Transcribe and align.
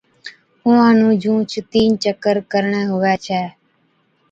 اُونھان 0.63 0.93
نُون 0.99 1.13
جُونھچ 1.21 1.51
تين 1.71 1.89
چڪر 2.03 2.35
ڪرڻي 2.51 2.81
ھُوي 2.91 3.13
ڇَي 3.25 3.43